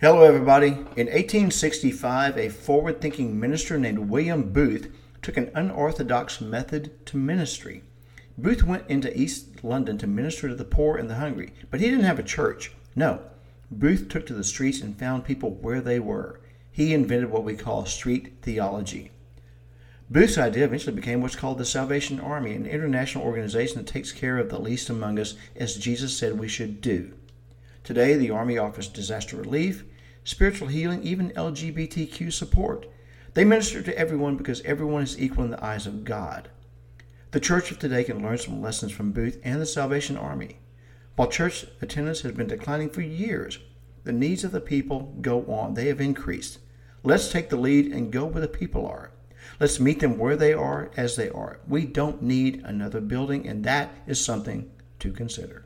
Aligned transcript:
Hello, 0.00 0.22
everybody. 0.22 0.68
In 0.68 1.08
1865, 1.08 2.38
a 2.38 2.50
forward 2.50 3.00
thinking 3.00 3.40
minister 3.40 3.76
named 3.80 3.98
William 3.98 4.52
Booth 4.52 4.92
took 5.22 5.36
an 5.36 5.50
unorthodox 5.56 6.40
method 6.40 7.04
to 7.06 7.16
ministry. 7.16 7.82
Booth 8.36 8.62
went 8.62 8.88
into 8.88 9.12
East 9.18 9.64
London 9.64 9.98
to 9.98 10.06
minister 10.06 10.48
to 10.48 10.54
the 10.54 10.64
poor 10.64 10.96
and 10.96 11.10
the 11.10 11.16
hungry, 11.16 11.52
but 11.68 11.80
he 11.80 11.90
didn't 11.90 12.04
have 12.04 12.20
a 12.20 12.22
church. 12.22 12.70
No. 12.94 13.22
Booth 13.72 14.08
took 14.08 14.24
to 14.26 14.34
the 14.34 14.44
streets 14.44 14.80
and 14.80 14.96
found 14.96 15.24
people 15.24 15.50
where 15.50 15.80
they 15.80 15.98
were. 15.98 16.38
He 16.70 16.94
invented 16.94 17.32
what 17.32 17.42
we 17.42 17.56
call 17.56 17.84
street 17.84 18.34
theology. 18.40 19.10
Booth's 20.08 20.38
idea 20.38 20.64
eventually 20.64 20.94
became 20.94 21.22
what's 21.22 21.34
called 21.34 21.58
the 21.58 21.64
Salvation 21.64 22.20
Army, 22.20 22.54
an 22.54 22.66
international 22.66 23.24
organization 23.24 23.78
that 23.78 23.88
takes 23.88 24.12
care 24.12 24.38
of 24.38 24.48
the 24.48 24.60
least 24.60 24.90
among 24.90 25.18
us, 25.18 25.34
as 25.56 25.74
Jesus 25.74 26.16
said 26.16 26.38
we 26.38 26.46
should 26.46 26.80
do. 26.80 27.14
Today, 27.88 28.16
the 28.16 28.28
Army 28.28 28.58
offers 28.58 28.86
disaster 28.86 29.38
relief, 29.38 29.82
spiritual 30.22 30.68
healing, 30.68 31.02
even 31.04 31.30
LGBTQ 31.30 32.30
support. 32.30 32.84
They 33.32 33.46
minister 33.46 33.80
to 33.80 33.98
everyone 33.98 34.36
because 34.36 34.60
everyone 34.60 35.04
is 35.04 35.18
equal 35.18 35.44
in 35.44 35.50
the 35.52 35.64
eyes 35.64 35.86
of 35.86 36.04
God. 36.04 36.50
The 37.30 37.40
church 37.40 37.70
of 37.70 37.78
today 37.78 38.04
can 38.04 38.22
learn 38.22 38.36
some 38.36 38.60
lessons 38.60 38.92
from 38.92 39.12
Booth 39.12 39.40
and 39.42 39.58
the 39.58 39.64
Salvation 39.64 40.18
Army. 40.18 40.58
While 41.16 41.28
church 41.30 41.64
attendance 41.80 42.20
has 42.20 42.32
been 42.32 42.48
declining 42.48 42.90
for 42.90 43.00
years, 43.00 43.58
the 44.04 44.12
needs 44.12 44.44
of 44.44 44.52
the 44.52 44.60
people 44.60 45.14
go 45.22 45.46
on. 45.46 45.72
They 45.72 45.86
have 45.86 46.02
increased. 46.02 46.58
Let's 47.02 47.32
take 47.32 47.48
the 47.48 47.56
lead 47.56 47.90
and 47.90 48.12
go 48.12 48.26
where 48.26 48.42
the 48.42 48.48
people 48.48 48.86
are. 48.86 49.12
Let's 49.58 49.80
meet 49.80 50.00
them 50.00 50.18
where 50.18 50.36
they 50.36 50.52
are 50.52 50.90
as 50.98 51.16
they 51.16 51.30
are. 51.30 51.60
We 51.66 51.86
don't 51.86 52.20
need 52.20 52.60
another 52.66 53.00
building, 53.00 53.48
and 53.48 53.64
that 53.64 53.94
is 54.06 54.22
something 54.22 54.70
to 54.98 55.10
consider. 55.10 55.64